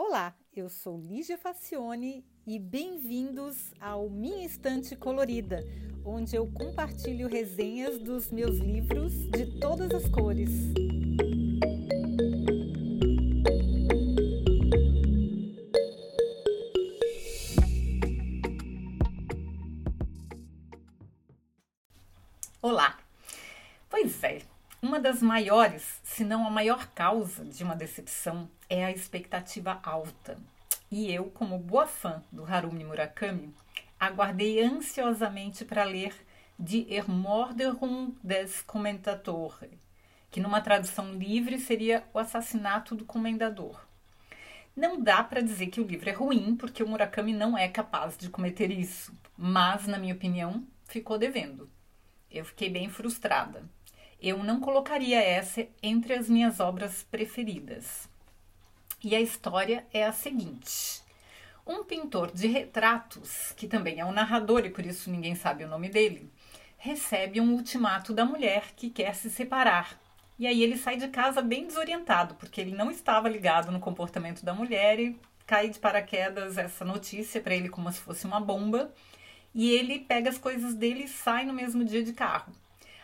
Olá, 0.00 0.32
eu 0.54 0.68
sou 0.68 0.96
Lígia 0.96 1.36
Facione 1.36 2.24
e 2.46 2.56
bem-vindos 2.56 3.74
ao 3.80 4.08
Minha 4.08 4.46
Estante 4.46 4.94
Colorida, 4.94 5.58
onde 6.04 6.36
eu 6.36 6.46
compartilho 6.52 7.26
resenhas 7.26 7.98
dos 7.98 8.30
meus 8.30 8.58
livros 8.58 9.12
de 9.30 9.58
todas 9.58 9.90
as 9.90 10.08
cores. 10.08 10.50
Olá! 22.62 22.96
Pois 23.90 24.22
é, 24.22 24.42
uma 24.80 25.00
das 25.00 25.20
maiores, 25.20 26.00
se 26.04 26.22
não 26.22 26.46
a 26.46 26.50
maior 26.50 26.86
causa 26.94 27.44
de 27.44 27.64
uma 27.64 27.74
decepção 27.74 28.48
é 28.70 28.84
a 28.84 28.92
expectativa 28.92 29.80
alta. 29.82 30.38
E 30.88 31.12
eu, 31.12 31.24
como 31.24 31.58
boa 31.58 31.84
fã 31.84 32.22
do 32.30 32.44
Harumi 32.44 32.84
Murakami, 32.84 33.52
aguardei 33.98 34.62
ansiosamente 34.62 35.64
para 35.64 35.82
ler 35.82 36.14
Die 36.56 36.86
Ermorderung 36.88 38.14
des 38.22 38.62
Kommentatore, 38.62 39.68
que 40.30 40.40
numa 40.40 40.60
tradução 40.60 41.12
livre 41.12 41.58
seria 41.58 42.04
O 42.14 42.18
Assassinato 42.20 42.94
do 42.94 43.04
Comendador. 43.04 43.84
Não 44.76 45.02
dá 45.02 45.24
para 45.24 45.42
dizer 45.42 45.66
que 45.66 45.80
o 45.80 45.86
livro 45.86 46.08
é 46.08 46.12
ruim, 46.12 46.54
porque 46.54 46.84
o 46.84 46.88
Murakami 46.88 47.32
não 47.32 47.58
é 47.58 47.66
capaz 47.66 48.16
de 48.16 48.30
cometer 48.30 48.70
isso, 48.70 49.12
mas, 49.36 49.88
na 49.88 49.98
minha 49.98 50.14
opinião, 50.14 50.64
ficou 50.84 51.18
devendo. 51.18 51.68
Eu 52.30 52.44
fiquei 52.44 52.70
bem 52.70 52.88
frustrada 52.88 53.64
eu 54.20 54.42
não 54.42 54.60
colocaria 54.60 55.20
essa 55.20 55.66
entre 55.82 56.14
as 56.14 56.28
minhas 56.28 56.60
obras 56.60 57.04
preferidas. 57.04 58.08
E 59.02 59.14
a 59.14 59.20
história 59.20 59.86
é 59.92 60.04
a 60.04 60.12
seguinte: 60.12 61.02
um 61.66 61.84
pintor 61.84 62.32
de 62.32 62.48
retratos, 62.48 63.52
que 63.56 63.68
também 63.68 64.00
é 64.00 64.04
um 64.04 64.12
narrador 64.12 64.64
e 64.64 64.70
por 64.70 64.84
isso 64.84 65.10
ninguém 65.10 65.34
sabe 65.34 65.64
o 65.64 65.68
nome 65.68 65.88
dele, 65.88 66.32
recebe 66.76 67.40
um 67.40 67.52
ultimato 67.52 68.12
da 68.12 68.24
mulher 68.24 68.72
que 68.74 68.90
quer 68.90 69.14
se 69.14 69.30
separar. 69.30 70.00
E 70.38 70.46
aí 70.46 70.62
ele 70.62 70.76
sai 70.76 70.96
de 70.96 71.08
casa 71.08 71.42
bem 71.42 71.66
desorientado, 71.66 72.34
porque 72.36 72.60
ele 72.60 72.74
não 72.74 72.90
estava 72.90 73.28
ligado 73.28 73.70
no 73.70 73.80
comportamento 73.80 74.44
da 74.44 74.54
mulher 74.54 74.98
e 74.98 75.18
cai 75.46 75.68
de 75.68 75.78
paraquedas 75.78 76.58
essa 76.58 76.84
notícia 76.84 77.40
para 77.40 77.54
ele 77.54 77.68
como 77.68 77.90
se 77.92 78.00
fosse 78.00 78.24
uma 78.24 78.40
bomba. 78.40 78.92
E 79.54 79.70
ele 79.70 80.00
pega 80.00 80.30
as 80.30 80.38
coisas 80.38 80.74
dele 80.74 81.04
e 81.04 81.08
sai 81.08 81.44
no 81.44 81.52
mesmo 81.52 81.84
dia 81.84 82.02
de 82.02 82.12
carro. 82.12 82.52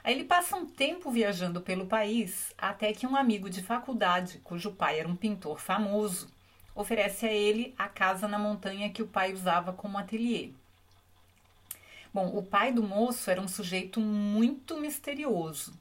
Aí 0.04 0.14
ele 0.14 0.24
passa 0.24 0.54
um 0.54 0.66
tempo 0.66 1.10
viajando 1.10 1.62
pelo 1.62 1.86
país 1.86 2.52
até 2.58 2.92
que 2.92 3.06
um 3.06 3.16
amigo 3.16 3.48
de 3.48 3.62
faculdade, 3.62 4.38
cujo 4.44 4.70
pai 4.70 5.00
era 5.00 5.08
um 5.08 5.16
pintor 5.16 5.58
famoso, 5.58 6.28
oferece 6.74 7.24
a 7.24 7.32
ele 7.32 7.74
a 7.78 7.88
casa 7.88 8.28
na 8.28 8.38
montanha 8.38 8.90
que 8.90 9.02
o 9.02 9.08
pai 9.08 9.32
usava 9.32 9.72
como 9.72 9.96
ateliê. 9.96 10.50
Bom, 12.12 12.36
o 12.36 12.42
pai 12.42 12.70
do 12.70 12.82
moço 12.82 13.30
era 13.30 13.40
um 13.40 13.48
sujeito 13.48 13.98
muito 13.98 14.78
misterioso. 14.78 15.72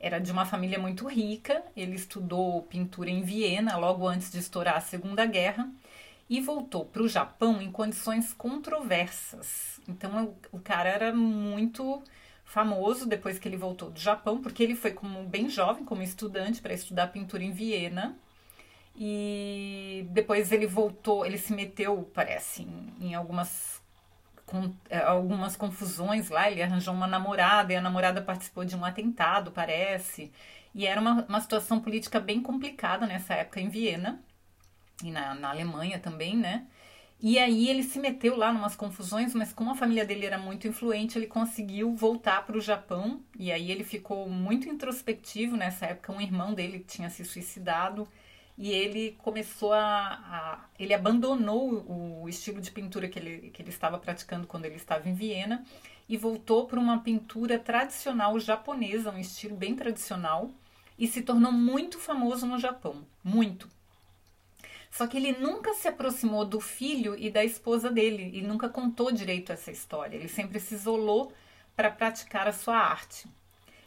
Era 0.00 0.18
de 0.18 0.32
uma 0.32 0.44
família 0.44 0.78
muito 0.78 1.06
rica, 1.06 1.62
ele 1.76 1.94
estudou 1.94 2.62
pintura 2.64 3.08
em 3.08 3.22
Viena 3.22 3.76
logo 3.76 4.06
antes 4.08 4.32
de 4.32 4.38
estourar 4.38 4.78
a 4.78 4.80
Segunda 4.80 5.24
Guerra 5.26 5.70
e 6.28 6.40
voltou 6.40 6.84
para 6.84 7.02
o 7.02 7.08
Japão 7.08 7.62
em 7.62 7.70
condições 7.70 8.32
controversas. 8.32 9.80
Então 9.86 10.34
o 10.50 10.58
cara 10.58 10.88
era 10.88 11.14
muito 11.14 12.02
famoso 12.50 13.06
depois 13.06 13.38
que 13.38 13.46
ele 13.46 13.56
voltou 13.56 13.90
do 13.90 14.00
Japão, 14.00 14.42
porque 14.42 14.60
ele 14.62 14.74
foi 14.74 14.90
como 14.90 15.22
bem 15.22 15.48
jovem, 15.48 15.84
como 15.84 16.02
estudante, 16.02 16.60
para 16.60 16.74
estudar 16.74 17.06
pintura 17.06 17.44
em 17.44 17.52
Viena. 17.52 18.18
E 18.96 20.04
depois 20.10 20.50
ele 20.50 20.66
voltou, 20.66 21.24
ele 21.24 21.38
se 21.38 21.52
meteu, 21.52 22.10
parece, 22.12 22.62
em, 22.62 22.92
em 23.00 23.14
algumas, 23.14 23.80
com, 24.44 24.74
é, 24.88 24.98
algumas 24.98 25.56
confusões 25.56 26.28
lá. 26.28 26.50
Ele 26.50 26.60
arranjou 26.60 26.92
uma 26.92 27.06
namorada 27.06 27.72
e 27.72 27.76
a 27.76 27.80
namorada 27.80 28.20
participou 28.20 28.64
de 28.64 28.76
um 28.76 28.84
atentado, 28.84 29.52
parece. 29.52 30.32
E 30.74 30.86
era 30.86 31.00
uma, 31.00 31.24
uma 31.28 31.40
situação 31.40 31.78
política 31.80 32.18
bem 32.18 32.42
complicada 32.42 33.06
nessa 33.06 33.34
época 33.34 33.60
em 33.60 33.68
Viena 33.68 34.20
e 35.04 35.10
na, 35.12 35.34
na 35.34 35.50
Alemanha 35.50 36.00
também, 36.00 36.36
né? 36.36 36.66
E 37.22 37.38
aí 37.38 37.68
ele 37.68 37.82
se 37.82 37.98
meteu 37.98 38.34
lá 38.34 38.50
numas 38.50 38.74
confusões, 38.74 39.34
mas 39.34 39.52
como 39.52 39.70
a 39.70 39.74
família 39.74 40.06
dele 40.06 40.24
era 40.24 40.38
muito 40.38 40.66
influente, 40.66 41.18
ele 41.18 41.26
conseguiu 41.26 41.94
voltar 41.94 42.46
para 42.46 42.56
o 42.56 42.60
Japão. 42.60 43.20
E 43.38 43.52
aí 43.52 43.70
ele 43.70 43.84
ficou 43.84 44.28
muito 44.28 44.68
introspectivo 44.68 45.54
nessa 45.56 45.86
época. 45.86 46.12
Um 46.12 46.20
irmão 46.20 46.54
dele 46.54 46.78
tinha 46.80 47.10
se 47.10 47.22
suicidado 47.24 48.08
e 48.56 48.70
ele 48.72 49.16
começou 49.18 49.72
a, 49.72 49.80
a, 49.80 50.64
ele 50.78 50.94
abandonou 50.94 51.84
o 52.22 52.28
estilo 52.28 52.60
de 52.60 52.70
pintura 52.70 53.08
que 53.08 53.18
ele, 53.18 53.50
que 53.50 53.60
ele 53.60 53.70
estava 53.70 53.98
praticando 53.98 54.46
quando 54.46 54.64
ele 54.64 54.76
estava 54.76 55.08
em 55.08 55.14
Viena 55.14 55.64
e 56.08 56.16
voltou 56.16 56.66
para 56.66 56.80
uma 56.80 56.98
pintura 57.00 57.58
tradicional 57.58 58.38
japonesa, 58.40 59.10
um 59.10 59.18
estilo 59.18 59.56
bem 59.56 59.74
tradicional, 59.76 60.50
e 60.98 61.06
se 61.06 61.22
tornou 61.22 61.52
muito 61.52 61.98
famoso 61.98 62.46
no 62.46 62.58
Japão, 62.58 63.06
muito. 63.24 63.68
Só 64.90 65.06
que 65.06 65.16
ele 65.16 65.32
nunca 65.32 65.72
se 65.74 65.86
aproximou 65.86 66.44
do 66.44 66.60
filho 66.60 67.16
e 67.16 67.30
da 67.30 67.44
esposa 67.44 67.90
dele 67.90 68.30
e 68.34 68.42
nunca 68.42 68.68
contou 68.68 69.12
direito 69.12 69.52
essa 69.52 69.70
história. 69.70 70.16
Ele 70.16 70.28
sempre 70.28 70.58
se 70.58 70.74
isolou 70.74 71.32
para 71.76 71.90
praticar 71.90 72.48
a 72.48 72.52
sua 72.52 72.76
arte. 72.76 73.28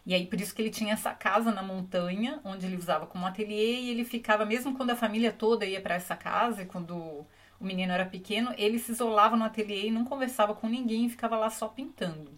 E 0.05 0.13
aí 0.13 0.25
por 0.25 0.39
isso 0.39 0.55
que 0.55 0.61
ele 0.61 0.69
tinha 0.69 0.93
essa 0.93 1.13
casa 1.13 1.51
na 1.51 1.61
montanha, 1.61 2.39
onde 2.43 2.65
ele 2.65 2.77
usava 2.77 3.05
como 3.05 3.25
ateliê 3.25 3.81
e 3.81 3.89
ele 3.89 4.05
ficava 4.05 4.45
mesmo 4.45 4.75
quando 4.75 4.91
a 4.91 4.95
família 4.95 5.31
toda 5.31 5.65
ia 5.65 5.81
para 5.81 5.95
essa 5.95 6.15
casa 6.15 6.63
e 6.63 6.65
quando 6.65 6.95
o 6.95 7.27
menino 7.59 7.93
era 7.93 8.05
pequeno, 8.05 8.53
ele 8.57 8.79
se 8.79 8.91
isolava 8.91 9.35
no 9.37 9.45
ateliê 9.45 9.87
e 9.87 9.91
não 9.91 10.05
conversava 10.05 10.55
com 10.55 10.67
ninguém 10.67 11.05
e 11.05 11.09
ficava 11.09 11.37
lá 11.37 11.49
só 11.49 11.67
pintando. 11.67 12.31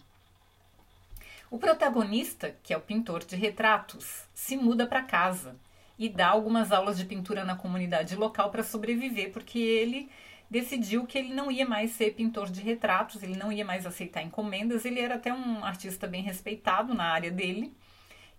O 1.50 1.58
protagonista, 1.58 2.56
que 2.64 2.74
é 2.74 2.78
o 2.78 2.82
pintor 2.82 3.24
de 3.24 3.36
retratos, 3.36 4.26
se 4.34 4.58
muda 4.58 4.86
para 4.86 5.04
casa 5.04 5.56
e 5.98 6.10
dá 6.10 6.28
algumas 6.28 6.72
aulas 6.72 6.98
de 6.98 7.06
pintura 7.06 7.44
na 7.44 7.56
comunidade 7.56 8.16
local 8.16 8.50
para 8.50 8.64
sobreviver, 8.64 9.32
porque 9.32 9.60
ele 9.60 10.10
decidiu 10.50 11.06
que 11.06 11.18
ele 11.18 11.34
não 11.34 11.52
ia 11.52 11.66
mais 11.66 11.92
ser 11.92 12.14
pintor 12.14 12.50
de 12.50 12.62
retratos, 12.62 13.24
ele 13.24 13.38
não 13.38 13.52
ia 13.52 13.66
mais 13.66 13.86
aceitar 13.86 14.22
encomendas, 14.22 14.86
ele 14.86 15.00
era 15.00 15.16
até 15.16 15.34
um 15.34 15.64
artista 15.64 16.08
bem 16.08 16.22
respeitado 16.22 16.94
na 16.94 17.06
área 17.06 17.32
dele. 17.32 17.74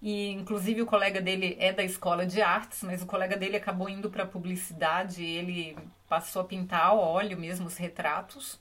E 0.00 0.31
inclusive 0.31 0.83
o 0.83 0.87
colega 0.87 1.21
dele 1.21 1.56
é 1.59 1.72
da 1.72 1.83
escola 1.83 2.27
de 2.27 2.43
artes, 2.43 2.83
mas 2.83 3.03
o 3.03 3.06
colega 3.06 3.37
dele 3.37 3.56
acabou 3.56 3.88
indo 3.88 4.11
para 4.11 4.27
publicidade, 4.27 5.25
ele 5.25 5.77
passou 6.09 6.43
a 6.43 6.44
pintar 6.44 6.87
a 6.87 6.94
óleo 6.94 7.38
mesmo 7.38 7.67
os 7.67 7.77
retratos. 7.77 8.61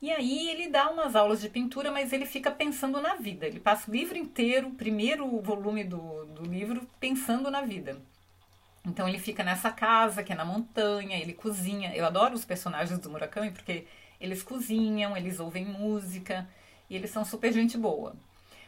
E 0.00 0.10
aí 0.10 0.48
ele 0.50 0.68
dá 0.68 0.90
umas 0.90 1.14
aulas 1.14 1.40
de 1.40 1.48
pintura, 1.48 1.92
mas 1.92 2.12
ele 2.12 2.26
fica 2.26 2.50
pensando 2.50 3.00
na 3.00 3.14
vida. 3.14 3.46
Ele 3.46 3.60
passa 3.60 3.88
o 3.90 3.94
livro 3.94 4.18
inteiro, 4.18 4.68
o 4.68 4.74
primeiro 4.74 5.40
volume 5.40 5.84
do, 5.84 6.24
do 6.26 6.42
livro, 6.42 6.88
pensando 6.98 7.50
na 7.50 7.62
vida. 7.62 8.00
Então 8.84 9.08
ele 9.08 9.18
fica 9.18 9.44
nessa 9.44 9.70
casa 9.70 10.22
que 10.22 10.32
é 10.32 10.36
na 10.36 10.44
montanha, 10.44 11.16
ele 11.16 11.32
cozinha. 11.32 11.94
Eu 11.94 12.04
adoro 12.04 12.34
os 12.34 12.44
personagens 12.44 12.98
do 12.98 13.10
Murakami 13.10 13.50
porque 13.50 13.86
eles 14.20 14.42
cozinham, 14.42 15.16
eles 15.16 15.40
ouvem 15.40 15.64
música 15.64 16.48
e 16.90 16.96
eles 16.96 17.10
são 17.10 17.24
super 17.24 17.52
gente 17.52 17.78
boa. 17.78 18.14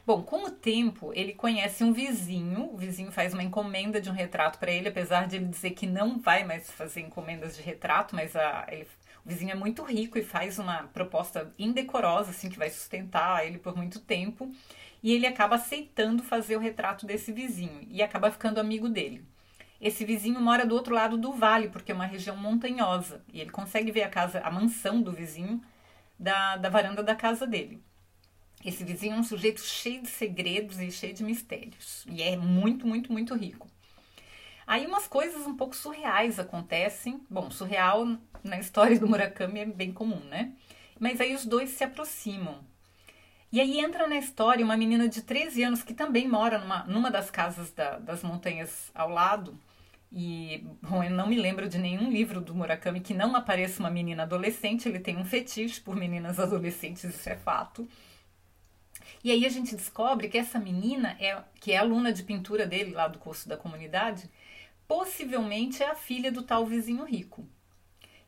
Bom, 0.06 0.22
com 0.22 0.44
o 0.44 0.50
tempo 0.50 1.12
ele 1.14 1.32
conhece 1.32 1.82
um 1.82 1.92
vizinho, 1.92 2.70
o 2.72 2.76
vizinho 2.76 3.10
faz 3.10 3.32
uma 3.32 3.42
encomenda 3.42 4.00
de 4.00 4.10
um 4.10 4.12
retrato 4.12 4.58
para 4.58 4.70
ele, 4.70 4.88
apesar 4.88 5.26
de 5.26 5.36
ele 5.36 5.46
dizer 5.46 5.70
que 5.70 5.86
não 5.86 6.18
vai 6.20 6.44
mais 6.44 6.70
fazer 6.70 7.00
encomendas 7.00 7.56
de 7.56 7.62
retrato, 7.62 8.14
mas 8.14 8.36
a, 8.36 8.66
ele, 8.70 8.86
o 9.24 9.28
vizinho 9.28 9.52
é 9.52 9.54
muito 9.54 9.82
rico 9.82 10.18
e 10.18 10.22
faz 10.22 10.58
uma 10.58 10.84
proposta 10.92 11.52
indecorosa, 11.58 12.30
assim, 12.30 12.50
que 12.50 12.58
vai 12.58 12.68
sustentar 12.68 13.46
ele 13.46 13.58
por 13.58 13.74
muito 13.74 13.98
tempo. 13.98 14.52
E 15.02 15.12
ele 15.12 15.26
acaba 15.26 15.56
aceitando 15.56 16.22
fazer 16.22 16.56
o 16.56 16.60
retrato 16.60 17.06
desse 17.06 17.32
vizinho 17.32 17.86
e 17.90 18.02
acaba 18.02 18.30
ficando 18.30 18.60
amigo 18.60 18.88
dele. 18.88 19.24
Esse 19.84 20.02
vizinho 20.02 20.40
mora 20.40 20.64
do 20.64 20.74
outro 20.74 20.94
lado 20.94 21.18
do 21.18 21.34
vale, 21.34 21.68
porque 21.68 21.92
é 21.92 21.94
uma 21.94 22.06
região 22.06 22.34
montanhosa, 22.34 23.22
e 23.30 23.38
ele 23.38 23.50
consegue 23.50 23.92
ver 23.92 24.04
a 24.04 24.08
casa, 24.08 24.40
a 24.40 24.50
mansão 24.50 25.02
do 25.02 25.12
vizinho 25.12 25.60
da, 26.18 26.56
da 26.56 26.70
varanda 26.70 27.02
da 27.02 27.14
casa 27.14 27.46
dele. 27.46 27.82
Esse 28.64 28.82
vizinho 28.82 29.14
é 29.14 29.18
um 29.18 29.22
sujeito 29.22 29.60
cheio 29.60 30.00
de 30.00 30.08
segredos 30.08 30.80
e 30.80 30.90
cheio 30.90 31.12
de 31.12 31.22
mistérios, 31.22 32.06
e 32.08 32.22
é 32.22 32.34
muito, 32.34 32.86
muito, 32.86 33.12
muito 33.12 33.34
rico. 33.34 33.68
Aí 34.66 34.86
umas 34.86 35.06
coisas 35.06 35.46
um 35.46 35.54
pouco 35.54 35.76
surreais 35.76 36.38
acontecem. 36.38 37.20
Bom, 37.28 37.50
surreal 37.50 38.16
na 38.42 38.58
história 38.58 38.98
do 38.98 39.06
Murakami 39.06 39.60
é 39.60 39.66
bem 39.66 39.92
comum, 39.92 40.20
né? 40.30 40.52
Mas 40.98 41.20
aí 41.20 41.34
os 41.34 41.44
dois 41.44 41.68
se 41.68 41.84
aproximam. 41.84 42.64
E 43.52 43.60
aí 43.60 43.78
entra 43.80 44.08
na 44.08 44.16
história 44.16 44.64
uma 44.64 44.78
menina 44.78 45.06
de 45.06 45.20
13 45.20 45.62
anos 45.62 45.82
que 45.82 45.92
também 45.92 46.26
mora 46.26 46.56
numa, 46.56 46.84
numa 46.84 47.10
das 47.10 47.30
casas 47.30 47.70
da, 47.70 47.98
das 47.98 48.22
montanhas 48.22 48.90
ao 48.94 49.10
lado 49.10 49.54
e, 50.16 50.64
bom, 50.80 51.02
eu 51.02 51.10
não 51.10 51.26
me 51.26 51.36
lembro 51.36 51.68
de 51.68 51.76
nenhum 51.76 52.08
livro 52.08 52.40
do 52.40 52.54
Murakami 52.54 53.00
que 53.00 53.12
não 53.12 53.34
apareça 53.34 53.80
uma 53.80 53.90
menina 53.90 54.22
adolescente. 54.22 54.88
Ele 54.88 55.00
tem 55.00 55.16
um 55.16 55.24
fetiche 55.24 55.80
por 55.80 55.96
meninas 55.96 56.38
adolescentes, 56.38 57.02
isso 57.02 57.28
é 57.28 57.34
fato. 57.34 57.88
E 59.24 59.32
aí 59.32 59.44
a 59.44 59.48
gente 59.48 59.74
descobre 59.74 60.28
que 60.28 60.38
essa 60.38 60.56
menina, 60.56 61.16
é, 61.18 61.42
que 61.60 61.72
é 61.72 61.78
aluna 61.78 62.12
de 62.12 62.22
pintura 62.22 62.64
dele, 62.64 62.92
lá 62.92 63.08
do 63.08 63.18
curso 63.18 63.48
da 63.48 63.56
comunidade, 63.56 64.30
possivelmente 64.86 65.82
é 65.82 65.90
a 65.90 65.96
filha 65.96 66.30
do 66.30 66.42
tal 66.44 66.64
vizinho 66.64 67.04
rico. 67.04 67.44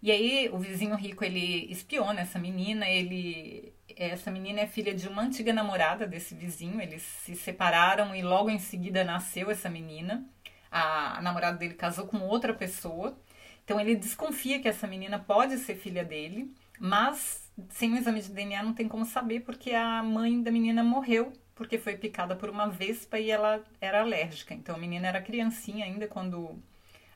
E 0.03 0.11
aí 0.11 0.51
o 0.53 0.59
vizinho 0.59 0.97
rico 0.97 1.25
ele 1.25 1.71
espiona 1.71 2.23
essa 2.23 2.39
menina, 2.39 2.89
ele 2.89 3.73
essa 3.97 4.31
menina 4.31 4.61
é 4.61 4.67
filha 4.67 4.93
de 4.93 5.09
uma 5.09 5.23
antiga 5.23 5.53
namorada 5.53 6.07
desse 6.07 6.35
vizinho, 6.35 6.81
eles 6.81 7.03
se 7.03 7.35
separaram 7.37 8.15
e 8.15 8.23
logo 8.23 8.51
em 8.51 8.59
seguida 8.59 9.05
nasceu 9.05 9.51
essa 9.51 9.71
menina. 9.71 10.29
A, 10.77 11.21
namorada 11.23 11.57
dele 11.59 11.75
casou 11.75 12.07
com 12.07 12.19
outra 12.19 12.53
pessoa. 12.55 13.17
Então 13.65 13.81
ele 13.81 13.97
desconfia 13.97 14.61
que 14.61 14.69
essa 14.69 14.87
menina 14.87 15.19
pode 15.19 15.59
ser 15.59 15.75
filha 15.77 16.05
dele, 16.05 16.55
mas 16.79 17.51
sem 17.71 17.93
o 17.93 17.97
exame 17.97 18.21
de 18.21 18.31
DNA 18.31 18.63
não 18.63 18.75
tem 18.75 18.89
como 18.89 19.05
saber 19.05 19.41
porque 19.41 19.73
a 19.73 20.03
mãe 20.03 20.43
da 20.43 20.51
menina 20.51 20.85
morreu 20.85 21.33
porque 21.55 21.79
foi 21.79 21.97
picada 21.97 22.37
por 22.37 22.51
uma 22.51 22.69
vespa 22.69 23.19
e 23.19 23.31
ela 23.31 23.65
era 23.81 24.03
alérgica. 24.03 24.55
Então 24.55 24.77
a 24.77 24.79
menina 24.79 25.09
era 25.09 25.21
criancinha 25.21 25.87
ainda 25.87 26.07
quando 26.07 26.63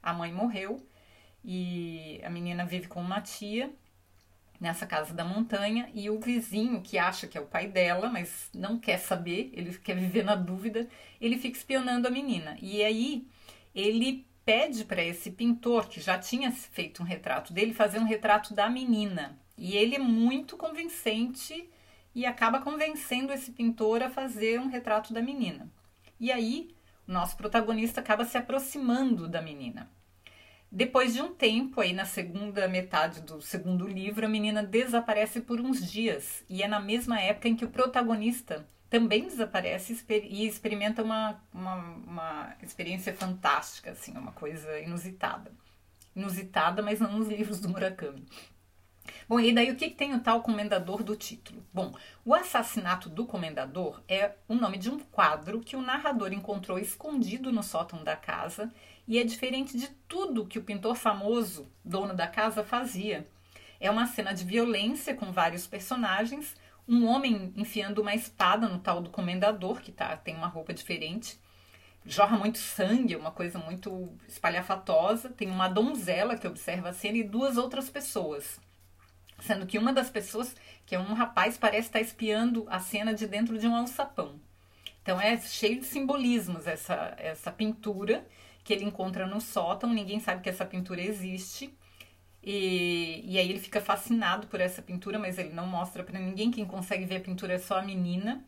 a 0.03 0.13
mãe 0.13 0.33
morreu 0.33 0.85
e 1.45 2.21
a 2.25 2.31
menina 2.31 2.65
vive 2.65 2.89
com 2.89 3.01
uma 3.01 3.21
tia 3.21 3.71
nessa 4.61 4.87
casa 4.87 5.15
da 5.15 5.25
montanha 5.25 5.91
e 5.95 6.11
o 6.11 6.21
vizinho 6.21 6.83
que 6.83 6.99
acha 6.99 7.27
que 7.27 7.39
é 7.39 7.41
o 7.41 7.47
pai 7.47 7.67
dela, 7.67 8.11
mas 8.11 8.51
não 8.55 8.79
quer 8.79 8.99
saber, 8.99 9.51
ele 9.55 9.77
quer 9.79 9.97
viver 9.97 10.23
na 10.23 10.35
dúvida, 10.35 10.87
ele 11.21 11.39
fica 11.39 11.57
espionando 11.57 12.07
a 12.07 12.11
menina. 12.11 12.57
E 12.61 12.83
aí 12.85 13.27
ele 13.75 14.27
pede 14.45 14.85
para 14.85 15.03
esse 15.03 15.31
pintor 15.31 15.89
que 15.89 16.01
já 16.01 16.19
tinha 16.19 16.53
feito 16.53 17.03
um 17.03 17.07
retrato 17.07 17.53
dele 17.53 17.73
fazer 17.73 17.99
um 17.99 18.05
retrato 18.05 18.53
da 18.53 18.69
menina. 18.69 19.39
E 19.57 19.77
ele 19.77 19.95
é 19.95 19.99
muito 19.99 20.57
convincente 20.57 21.71
e 22.15 22.27
acaba 22.27 22.61
convencendo 22.61 23.33
esse 23.33 23.53
pintor 23.53 24.03
a 24.03 24.11
fazer 24.11 24.61
um 24.61 24.69
retrato 24.69 25.13
da 25.13 25.23
menina. 25.23 25.73
E 26.19 26.31
aí 26.31 26.75
o 27.09 27.13
nosso 27.13 27.37
protagonista 27.37 28.01
acaba 28.01 28.25
se 28.25 28.37
aproximando 28.37 29.27
da 29.27 29.41
menina. 29.41 29.91
Depois 30.73 31.13
de 31.13 31.21
um 31.21 31.35
tempo, 31.35 31.81
aí 31.81 31.93
na 31.93 32.05
segunda 32.05 32.69
metade 32.69 33.21
do 33.23 33.43
segundo 33.43 33.89
livro, 33.89 34.25
a 34.25 34.29
menina 34.29 34.63
desaparece 34.63 35.41
por 35.41 35.61
uns 35.61 35.91
dias. 35.91 36.45
E 36.49 36.63
é 36.63 36.69
na 36.69 36.79
mesma 36.79 37.21
época 37.21 37.49
em 37.49 37.57
que 37.57 37.65
o 37.65 37.71
protagonista 37.71 38.69
também 38.89 39.25
desaparece 39.25 40.05
e 40.09 40.47
experimenta 40.47 41.03
uma, 41.03 41.43
uma, 41.53 41.77
uma 42.07 42.57
experiência 42.63 43.13
fantástica, 43.15 43.91
assim, 43.91 44.13
uma 44.17 44.33
coisa 44.33 44.79
inusitada. 44.81 45.53
Inusitada, 46.15 46.83
mas 46.83 47.01
não 47.01 47.19
nos 47.19 47.29
livros 47.29 47.61
do 47.61 47.69
Murakami. 47.69 48.27
Bom, 49.29 49.39
e 49.41 49.53
daí 49.53 49.71
o 49.71 49.77
que, 49.77 49.91
que 49.91 49.97
tem 49.97 50.15
o 50.15 50.21
tal 50.21 50.43
comendador 50.43 51.03
do 51.03 51.17
título? 51.17 51.65
Bom, 51.73 51.95
o 52.25 52.35
assassinato 52.35 53.09
do 53.09 53.27
comendador 53.27 54.03
é 54.09 54.33
o 54.49 54.55
nome 54.55 54.79
de 54.79 54.91
um 54.91 54.99
quadro 54.99 55.61
que 55.61 55.77
o 55.77 55.83
narrador 55.83 56.33
encontrou 56.33 56.79
escondido 56.79 57.53
no 57.53 57.63
sótão 57.63 58.03
da 58.03 58.17
casa 58.17 58.73
e 59.07 59.19
é 59.19 59.25
diferente 59.25 59.77
de 59.77 59.89
tudo 60.09 60.47
que 60.47 60.59
o 60.59 60.65
pintor 60.65 60.95
famoso, 60.95 61.71
dono 61.85 62.15
da 62.15 62.27
casa, 62.27 62.63
fazia. 62.63 63.27
É 63.79 63.91
uma 63.91 64.07
cena 64.07 64.33
de 64.33 64.45
violência 64.45 65.15
com 65.15 65.33
vários 65.33 65.67
personagens, 65.67 66.55
um 66.87 67.07
homem 67.07 67.53
enfiando 67.57 68.03
uma 68.03 68.15
espada 68.15 68.69
no 68.69 68.79
tal 68.79 69.01
do 69.01 69.11
comendador, 69.11 69.81
que 69.81 69.93
tá, 69.93 70.17
tem 70.17 70.35
uma 70.35 70.49
roupa 70.49 70.75
diferente, 70.75 71.39
jorra 72.05 72.37
muito 72.37 72.59
sangue, 72.59 73.17
uma 73.17 73.31
coisa 73.31 73.59
muito 73.59 74.13
espalhafatosa. 74.29 75.29
Tem 75.31 75.49
uma 75.51 75.69
donzela 75.69 76.37
que 76.37 76.47
observa 76.47 76.91
a 76.91 76.93
cena 76.93 77.19
e 77.19 77.23
duas 77.23 77.57
outras 77.57 77.89
pessoas. 77.89 78.61
Sendo 79.41 79.67
que 79.67 79.79
uma 79.79 79.93
das 79.93 80.11
pessoas, 80.11 80.55
que 80.85 80.95
é 80.95 80.99
um 80.99 81.15
rapaz, 81.15 81.57
parece 81.57 81.89
estar 81.89 82.01
espiando 82.01 82.67
a 82.69 82.79
cena 82.79 83.15
de 83.15 83.27
dentro 83.27 83.59
de 83.59 83.67
um 83.67 83.75
alçapão. 83.75 84.39
Então 85.03 85.21
é 85.21 85.39
cheio 85.39 85.81
de 85.81 85.87
simbolismos 85.87 86.67
essa, 86.67 87.15
essa 87.19 87.51
pintura 87.51 88.25
que 88.63 88.73
ele 88.73 88.85
encontra 88.85 89.27
no 89.27 89.41
sótão, 89.41 89.93
ninguém 89.93 90.21
sabe 90.21 90.43
que 90.43 90.49
essa 90.49 90.65
pintura 90.65 91.01
existe. 91.01 91.75
E, 92.43 93.23
e 93.25 93.39
aí 93.39 93.51
ele 93.51 93.59
fica 93.59 93.81
fascinado 93.81 94.47
por 94.47 94.61
essa 94.61 94.81
pintura, 94.81 95.19
mas 95.19 95.39
ele 95.39 95.51
não 95.51 95.67
mostra 95.67 96.03
para 96.03 96.19
ninguém. 96.19 96.51
Quem 96.51 96.65
consegue 96.65 97.05
ver 97.05 97.17
a 97.17 97.21
pintura 97.21 97.55
é 97.55 97.59
só 97.59 97.79
a 97.79 97.83
menina. 97.83 98.45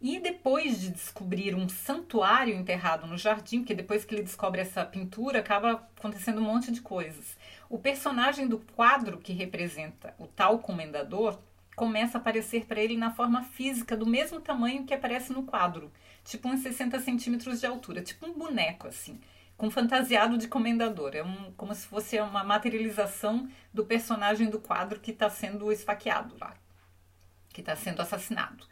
E 0.00 0.20
depois 0.20 0.80
de 0.80 0.90
descobrir 0.90 1.54
um 1.54 1.68
santuário 1.68 2.54
enterrado 2.54 3.06
no 3.06 3.16
jardim, 3.16 3.60
porque 3.60 3.74
depois 3.74 4.04
que 4.04 4.14
ele 4.14 4.22
descobre 4.22 4.60
essa 4.60 4.84
pintura, 4.84 5.38
acaba 5.38 5.88
acontecendo 5.96 6.40
um 6.40 6.44
monte 6.44 6.70
de 6.70 6.82
coisas. 6.82 7.36
O 7.68 7.78
personagem 7.78 8.46
do 8.46 8.58
quadro 8.58 9.18
que 9.18 9.32
representa 9.32 10.14
o 10.18 10.26
tal 10.26 10.58
comendador 10.58 11.38
começa 11.74 12.18
a 12.18 12.20
aparecer 12.20 12.66
para 12.66 12.80
ele 12.80 12.96
na 12.96 13.10
forma 13.10 13.42
física 13.42 13.96
do 13.96 14.06
mesmo 14.06 14.40
tamanho 14.40 14.84
que 14.84 14.94
aparece 14.94 15.32
no 15.32 15.42
quadro 15.42 15.90
tipo 16.26 16.48
uns 16.48 16.60
60 16.60 16.98
centímetros 17.00 17.60
de 17.60 17.66
altura, 17.66 18.02
tipo 18.02 18.26
um 18.26 18.34
boneco 18.34 18.88
assim, 18.88 19.20
com 19.56 19.70
fantasiado 19.70 20.36
de 20.36 20.48
comendador. 20.48 21.14
É 21.14 21.22
um, 21.22 21.52
como 21.52 21.74
se 21.74 21.86
fosse 21.86 22.20
uma 22.20 22.44
materialização 22.44 23.48
do 23.72 23.86
personagem 23.86 24.50
do 24.50 24.60
quadro 24.60 25.00
que 25.00 25.12
está 25.12 25.30
sendo 25.30 25.70
esfaqueado 25.72 26.36
lá, 26.38 26.54
que 27.50 27.60
está 27.60 27.76
sendo 27.76 28.02
assassinado. 28.02 28.66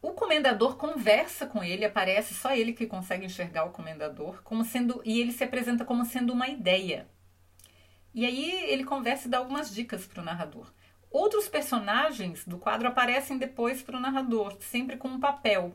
O 0.00 0.12
comendador 0.12 0.76
conversa 0.76 1.46
com 1.46 1.62
ele, 1.62 1.84
aparece 1.84 2.32
só 2.32 2.54
ele 2.54 2.72
que 2.72 2.86
consegue 2.86 3.26
enxergar 3.26 3.64
o 3.64 3.70
comendador, 3.70 4.40
como 4.44 4.64
sendo 4.64 5.02
e 5.04 5.20
ele 5.20 5.32
se 5.32 5.42
apresenta 5.42 5.84
como 5.84 6.04
sendo 6.04 6.32
uma 6.32 6.48
ideia. 6.48 7.08
E 8.14 8.24
aí 8.24 8.50
ele 8.70 8.84
conversa 8.84 9.26
e 9.26 9.30
dá 9.30 9.38
algumas 9.38 9.74
dicas 9.74 10.06
para 10.06 10.22
o 10.22 10.24
narrador. 10.24 10.72
Outros 11.10 11.48
personagens 11.48 12.44
do 12.44 12.58
quadro 12.58 12.86
aparecem 12.86 13.38
depois 13.38 13.82
para 13.82 13.96
o 13.96 14.00
narrador, 14.00 14.56
sempre 14.60 14.96
com 14.96 15.08
um 15.08 15.20
papel. 15.20 15.74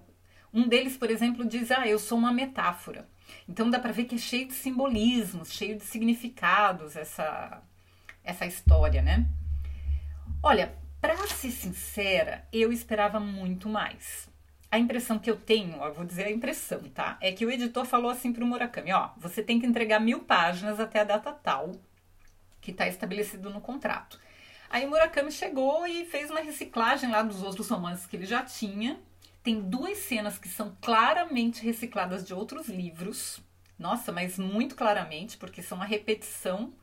Um 0.53 0.67
deles, 0.67 0.95
por 0.95 1.09
exemplo, 1.09 1.43
diz: 1.43 1.71
Ah, 1.71 1.87
eu 1.87 1.99
sou 1.99 2.17
uma 2.17 2.31
metáfora. 2.31 3.07
Então 3.47 3.69
dá 3.69 3.79
para 3.79 3.91
ver 3.91 4.05
que 4.05 4.15
é 4.15 4.17
cheio 4.17 4.47
de 4.47 4.53
simbolismos, 4.53 5.51
cheio 5.51 5.77
de 5.77 5.83
significados 5.83 6.95
essa, 6.95 7.61
essa 8.23 8.45
história, 8.45 9.01
né? 9.01 9.27
Olha, 10.41 10.75
para 11.03 11.17
ser 11.27 11.51
sincera, 11.51 12.47
eu 12.53 12.71
esperava 12.71 13.19
muito 13.19 13.67
mais. 13.67 14.29
A 14.71 14.79
impressão 14.79 15.19
que 15.19 15.29
eu 15.29 15.35
tenho, 15.35 15.83
eu 15.83 15.93
vou 15.93 16.05
dizer 16.05 16.23
a 16.23 16.31
impressão, 16.31 16.79
tá? 16.83 17.17
É 17.19 17.29
que 17.33 17.45
o 17.45 17.51
editor 17.51 17.83
falou 17.83 18.09
assim 18.09 18.31
para 18.31 18.41
o 18.41 18.47
Murakami: 18.47 18.93
ó, 18.93 19.09
você 19.17 19.43
tem 19.43 19.59
que 19.59 19.65
entregar 19.65 19.99
mil 19.99 20.21
páginas 20.21 20.79
até 20.79 21.01
a 21.01 21.03
data 21.03 21.33
tal 21.33 21.73
que 22.61 22.71
está 22.71 22.87
estabelecido 22.87 23.49
no 23.49 23.59
contrato. 23.59 24.17
Aí 24.69 24.85
o 24.85 24.89
Murakami 24.89 25.29
chegou 25.29 25.85
e 25.85 26.05
fez 26.05 26.31
uma 26.31 26.39
reciclagem 26.39 27.11
lá 27.11 27.21
dos 27.21 27.43
outros 27.43 27.67
romances 27.67 28.05
que 28.05 28.15
ele 28.15 28.25
já 28.25 28.41
tinha 28.41 28.97
tem 29.43 29.59
duas 29.59 29.97
cenas 29.97 30.39
que 30.39 30.47
são 30.47 30.73
claramente 30.79 31.61
recicladas 31.61 32.25
de 32.25 32.33
outros 32.33 32.69
livros. 32.69 33.41
Nossa, 33.77 34.09
mas 34.09 34.39
muito 34.39 34.73
claramente, 34.73 35.35
porque 35.35 35.61
são 35.61 35.81
a 35.81 35.85
repetição 35.85 36.73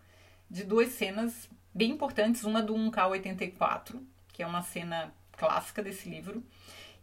de 0.50 0.62
duas 0.62 0.90
cenas 0.90 1.48
bem 1.74 1.90
importantes, 1.90 2.44
uma 2.44 2.62
do 2.62 2.74
1K84, 2.74 4.00
que 4.32 4.42
é 4.42 4.46
uma 4.46 4.62
cena 4.62 5.12
clássica 5.32 5.82
desse 5.82 6.08
livro, 6.08 6.42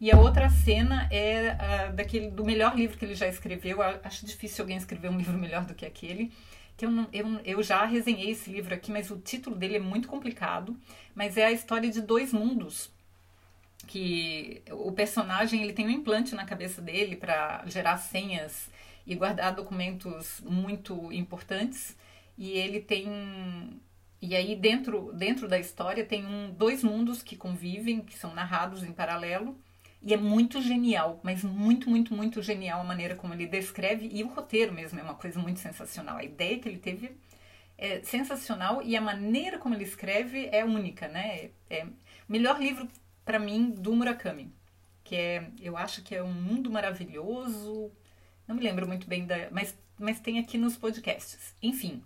e 0.00 0.12
a 0.12 0.16
outra 0.16 0.48
cena 0.48 1.08
é 1.10 1.56
uh, 1.90 1.92
daquele 1.92 2.30
do 2.30 2.44
melhor 2.44 2.76
livro 2.76 2.96
que 2.96 3.04
ele 3.04 3.16
já 3.16 3.26
escreveu. 3.26 3.82
Eu 3.82 4.00
acho 4.04 4.24
difícil 4.24 4.62
alguém 4.62 4.76
escrever 4.76 5.10
um 5.10 5.16
livro 5.16 5.36
melhor 5.36 5.64
do 5.64 5.74
que 5.74 5.84
aquele. 5.84 6.32
Que 6.76 6.86
eu, 6.86 6.90
não, 6.90 7.08
eu, 7.12 7.26
eu 7.44 7.62
já 7.64 7.84
resenhei 7.84 8.30
esse 8.30 8.48
livro 8.48 8.72
aqui, 8.72 8.92
mas 8.92 9.10
o 9.10 9.18
título 9.18 9.56
dele 9.56 9.76
é 9.76 9.80
muito 9.80 10.06
complicado. 10.06 10.76
Mas 11.16 11.36
é 11.36 11.46
a 11.46 11.50
história 11.50 11.90
de 11.90 12.00
dois 12.00 12.32
mundos 12.32 12.92
que 13.88 14.62
o 14.70 14.92
personagem 14.92 15.62
ele 15.62 15.72
tem 15.72 15.86
um 15.86 15.90
implante 15.90 16.34
na 16.34 16.44
cabeça 16.44 16.80
dele 16.80 17.16
para 17.16 17.64
gerar 17.66 17.96
senhas 17.96 18.70
e 19.06 19.14
guardar 19.14 19.54
documentos 19.54 20.40
muito 20.44 21.10
importantes 21.12 21.96
e 22.36 22.52
ele 22.52 22.80
tem 22.80 23.80
e 24.20 24.34
aí 24.34 24.56
dentro 24.56 25.12
dentro 25.12 25.48
da 25.48 25.58
história 25.58 26.04
tem 26.04 26.26
um, 26.26 26.50
dois 26.50 26.82
mundos 26.82 27.22
que 27.22 27.36
convivem 27.36 28.00
que 28.00 28.18
são 28.18 28.34
narrados 28.34 28.82
em 28.82 28.92
paralelo. 28.92 29.56
E 30.00 30.14
é 30.14 30.16
muito 30.16 30.62
genial 30.62 31.20
mas 31.24 31.42
muito 31.42 31.90
muito 31.90 32.14
muito 32.14 32.42
genial 32.42 32.80
a 32.80 32.84
maneira 32.84 33.16
como 33.16 33.34
ele 33.34 33.46
descreve. 33.46 34.08
E 34.12 34.22
o 34.24 34.28
roteiro 34.28 34.72
mesmo 34.72 34.98
é 35.00 35.02
uma 35.02 35.14
coisa 35.14 35.38
muito 35.40 35.60
sensacional. 35.60 36.16
A 36.18 36.24
ideia 36.24 36.58
que 36.58 36.68
ele 36.68 36.78
teve 36.78 37.16
é 37.76 38.00
sensacional 38.02 38.82
e 38.82 38.96
a 38.96 39.00
maneira 39.00 39.58
como 39.58 39.74
ele 39.74 39.84
escreve 39.84 40.48
é 40.52 40.64
única 40.64 41.08
né? 41.08 41.50
É, 41.70 41.78
é 41.80 41.86
melhor 42.28 42.60
livro 42.60 42.88
para 43.28 43.38
mim, 43.38 43.70
do 43.70 43.94
Murakami, 43.94 44.50
que 45.04 45.14
é, 45.14 45.50
eu 45.60 45.76
acho 45.76 46.02
que 46.02 46.14
é 46.14 46.22
um 46.22 46.32
mundo 46.32 46.70
maravilhoso, 46.70 47.92
não 48.46 48.56
me 48.56 48.62
lembro 48.62 48.88
muito 48.88 49.06
bem 49.06 49.26
da, 49.26 49.50
mas, 49.50 49.76
mas 49.98 50.18
tem 50.18 50.38
aqui 50.38 50.56
nos 50.56 50.78
podcasts. 50.78 51.54
Enfim, 51.62 52.02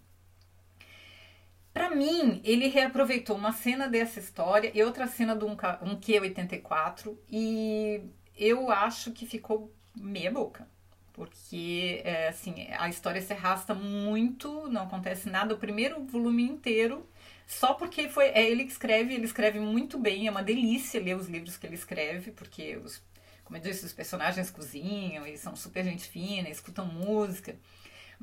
para 1.73 1.95
mim, 1.95 2.41
ele 2.45 2.69
reaproveitou 2.69 3.37
uma 3.37 3.52
cena 3.52 3.88
dessa 3.88 4.19
história 4.21 4.71
e 4.75 4.83
outra 4.83 5.07
cena 5.07 5.35
do 5.35 5.47
um, 5.47 5.52
um 5.52 5.97
Q84 5.99 7.17
e 7.31 8.02
eu 8.37 8.71
acho 8.71 9.12
que 9.12 9.26
ficou 9.26 9.73
meia 9.97 10.31
boca. 10.31 10.69
Porque, 11.12 12.00
é, 12.05 12.29
assim, 12.29 12.69
a 12.79 12.88
história 12.88 13.21
se 13.21 13.33
arrasta 13.33 13.75
muito, 13.75 14.69
não 14.69 14.85
acontece 14.85 15.29
nada. 15.29 15.55
O 15.55 15.59
primeiro 15.59 16.02
volume 16.05 16.43
inteiro 16.43 17.07
só 17.47 17.75
porque 17.75 18.09
foi 18.09 18.26
é 18.29 18.50
ele 18.50 18.64
que 18.64 18.73
escreve, 18.73 19.14
ele 19.14 19.25
escreve 19.25 19.61
muito 19.61 19.99
bem, 19.99 20.26
é 20.26 20.31
uma 20.31 20.43
delícia 20.43 21.00
ler 21.00 21.17
os 21.17 21.29
livros 21.29 21.57
que 21.57 21.67
ele 21.67 21.75
escreve, 21.75 22.31
porque 22.31 22.76
os, 22.76 23.02
como 23.45 23.59
eu 23.59 23.61
disse, 23.61 23.85
os 23.85 23.93
personagens 23.93 24.50
cozinham 24.50 25.26
e 25.26 25.37
são 25.37 25.55
super 25.55 25.85
gente 25.85 26.09
fina, 26.09 26.49
escutam 26.49 26.87
música. 26.87 27.57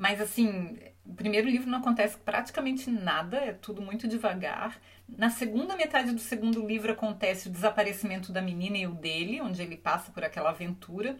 Mas 0.00 0.18
assim, 0.18 0.78
o 1.04 1.12
primeiro 1.12 1.46
livro 1.46 1.68
não 1.68 1.80
acontece 1.80 2.16
praticamente 2.16 2.90
nada, 2.90 3.36
é 3.36 3.52
tudo 3.52 3.82
muito 3.82 4.08
devagar. 4.08 4.80
Na 5.06 5.28
segunda 5.28 5.76
metade 5.76 6.12
do 6.12 6.18
segundo 6.18 6.66
livro 6.66 6.90
acontece 6.90 7.48
o 7.48 7.52
desaparecimento 7.52 8.32
da 8.32 8.40
menina 8.40 8.78
e 8.78 8.86
o 8.86 8.94
dele, 8.94 9.42
onde 9.42 9.60
ele 9.60 9.76
passa 9.76 10.10
por 10.10 10.24
aquela 10.24 10.48
aventura. 10.48 11.18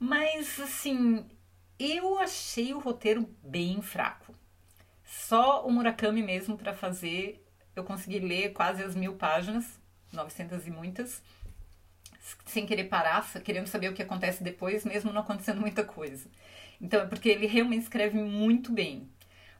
Mas 0.00 0.58
assim, 0.58 1.22
eu 1.78 2.18
achei 2.18 2.72
o 2.72 2.78
roteiro 2.78 3.28
bem 3.44 3.82
fraco. 3.82 4.34
Só 5.04 5.66
o 5.66 5.70
Murakami 5.70 6.22
mesmo 6.22 6.56
para 6.56 6.72
fazer, 6.72 7.44
eu 7.76 7.84
consegui 7.84 8.20
ler 8.20 8.54
quase 8.54 8.82
as 8.82 8.94
mil 8.94 9.16
páginas, 9.16 9.78
900 10.14 10.66
e 10.66 10.70
muitas, 10.70 11.22
sem 12.46 12.64
querer 12.64 12.84
parar, 12.84 13.30
querendo 13.42 13.66
saber 13.66 13.90
o 13.90 13.94
que 13.94 14.02
acontece 14.02 14.42
depois, 14.42 14.86
mesmo 14.86 15.12
não 15.12 15.20
acontecendo 15.20 15.60
muita 15.60 15.84
coisa. 15.84 16.26
Então 16.80 17.00
é 17.00 17.06
porque 17.06 17.28
ele 17.28 17.46
realmente 17.46 17.82
escreve 17.82 18.18
muito 18.18 18.72
bem. 18.72 19.08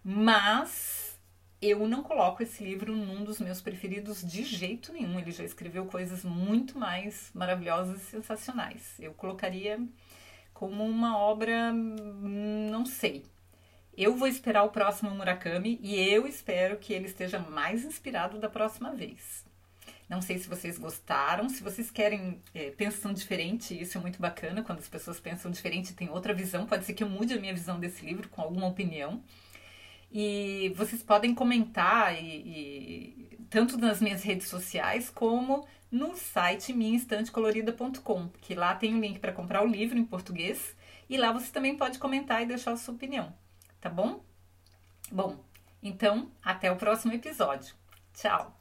Mas 0.04 1.18
eu 1.60 1.88
não 1.88 2.02
coloco 2.02 2.42
esse 2.42 2.62
livro 2.62 2.94
num 2.94 3.24
dos 3.24 3.40
meus 3.40 3.60
preferidos 3.60 4.22
de 4.22 4.44
jeito 4.44 4.92
nenhum. 4.92 5.18
Ele 5.18 5.32
já 5.32 5.44
escreveu 5.44 5.86
coisas 5.86 6.24
muito 6.24 6.78
mais 6.78 7.30
maravilhosas 7.34 8.00
e 8.02 8.06
sensacionais. 8.06 8.94
Eu 8.98 9.12
colocaria 9.14 9.80
como 10.54 10.84
uma 10.84 11.18
obra, 11.18 11.72
não 11.72 12.86
sei. 12.86 13.24
Eu 13.96 14.14
vou 14.14 14.28
esperar 14.28 14.62
o 14.62 14.70
próximo 14.70 15.10
Murakami 15.10 15.78
e 15.82 15.98
eu 15.98 16.26
espero 16.26 16.76
que 16.78 16.92
ele 16.92 17.06
esteja 17.06 17.40
mais 17.40 17.84
inspirado 17.84 18.38
da 18.38 18.48
próxima 18.48 18.94
vez. 18.94 19.44
Não 20.08 20.22
sei 20.22 20.38
se 20.38 20.48
vocês 20.48 20.78
gostaram, 20.78 21.48
se 21.48 21.62
vocês 21.62 21.90
querem, 21.90 22.42
é, 22.54 22.70
pensam 22.70 23.12
diferente, 23.12 23.78
isso 23.78 23.98
é 23.98 24.00
muito 24.00 24.20
bacana, 24.20 24.62
quando 24.62 24.78
as 24.78 24.88
pessoas 24.88 25.20
pensam 25.20 25.50
diferente 25.50 25.92
tem 25.92 26.08
outra 26.08 26.32
visão, 26.32 26.66
pode 26.66 26.84
ser 26.84 26.94
que 26.94 27.04
eu 27.04 27.08
mude 27.08 27.34
a 27.34 27.40
minha 27.40 27.52
visão 27.52 27.78
desse 27.78 28.04
livro 28.04 28.28
com 28.28 28.40
alguma 28.40 28.66
opinião. 28.66 29.22
E 30.10 30.72
vocês 30.74 31.02
podem 31.02 31.34
comentar 31.34 32.14
e, 32.14 32.26
e, 32.26 33.38
tanto 33.50 33.76
nas 33.76 34.00
minhas 34.00 34.22
redes 34.22 34.48
sociais 34.48 35.10
como 35.10 35.66
no 35.90 36.16
site 36.16 36.72
minhainstantecolorida.com, 36.72 38.30
que 38.40 38.54
lá 38.54 38.74
tem 38.74 38.94
o 38.94 38.96
um 38.96 39.00
link 39.00 39.18
para 39.18 39.32
comprar 39.32 39.62
o 39.62 39.66
livro 39.66 39.98
em 39.98 40.04
português 40.04 40.74
e 41.10 41.18
lá 41.18 41.30
você 41.32 41.52
também 41.52 41.76
pode 41.76 41.98
comentar 41.98 42.42
e 42.42 42.46
deixar 42.46 42.72
a 42.72 42.76
sua 42.78 42.94
opinião, 42.94 43.34
tá 43.78 43.90
bom? 43.90 44.24
Bom, 45.12 45.44
então 45.82 46.30
até 46.42 46.72
o 46.72 46.76
próximo 46.76 47.12
episódio. 47.12 47.74
Tchau! 48.14 48.57